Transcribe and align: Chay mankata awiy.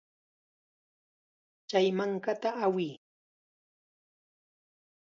Chay 1.69 1.87
mankata 1.97 2.49
awiy. 2.65 2.91